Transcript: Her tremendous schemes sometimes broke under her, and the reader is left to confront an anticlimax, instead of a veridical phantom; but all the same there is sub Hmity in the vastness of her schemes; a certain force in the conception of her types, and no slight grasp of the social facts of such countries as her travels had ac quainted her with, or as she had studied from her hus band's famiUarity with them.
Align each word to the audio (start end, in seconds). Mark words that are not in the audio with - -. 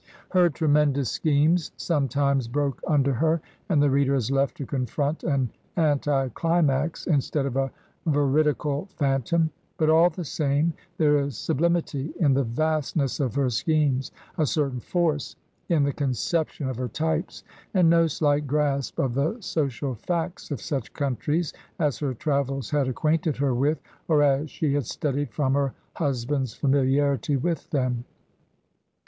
Her 0.31 0.49
tremendous 0.49 1.11
schemes 1.11 1.69
sometimes 1.77 2.47
broke 2.47 2.81
under 2.87 3.13
her, 3.13 3.39
and 3.69 3.79
the 3.83 3.91
reader 3.91 4.15
is 4.15 4.31
left 4.31 4.57
to 4.57 4.65
confront 4.65 5.23
an 5.23 5.51
anticlimax, 5.77 7.05
instead 7.05 7.45
of 7.45 7.55
a 7.55 7.69
veridical 8.07 8.87
phantom; 8.97 9.51
but 9.77 9.91
all 9.91 10.09
the 10.09 10.25
same 10.25 10.73
there 10.97 11.19
is 11.19 11.37
sub 11.37 11.59
Hmity 11.59 12.15
in 12.15 12.33
the 12.33 12.43
vastness 12.43 13.19
of 13.19 13.35
her 13.35 13.51
schemes; 13.51 14.11
a 14.39 14.47
certain 14.47 14.79
force 14.79 15.35
in 15.69 15.83
the 15.83 15.93
conception 15.93 16.67
of 16.67 16.77
her 16.77 16.87
types, 16.89 17.43
and 17.75 17.87
no 17.87 18.07
slight 18.07 18.47
grasp 18.47 18.97
of 18.97 19.13
the 19.13 19.39
social 19.39 19.93
facts 19.93 20.49
of 20.49 20.59
such 20.61 20.93
countries 20.93 21.53
as 21.77 21.99
her 21.99 22.15
travels 22.15 22.71
had 22.71 22.87
ac 22.87 22.93
quainted 22.93 23.37
her 23.37 23.53
with, 23.53 23.79
or 24.07 24.23
as 24.23 24.49
she 24.49 24.73
had 24.73 24.87
studied 24.87 25.31
from 25.31 25.53
her 25.53 25.75
hus 25.93 26.25
band's 26.25 26.57
famiUarity 26.59 27.39
with 27.39 27.69
them. 27.69 28.03